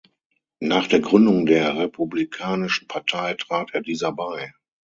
Nach 0.59 0.87
der 0.87 0.99
Gründung 0.99 1.45
der 1.45 1.77
Republikanischen 1.77 2.87
Partei 2.87 3.35
trat 3.35 3.69
er 3.75 3.81
dieser 3.81 4.11
bei. 4.11 4.51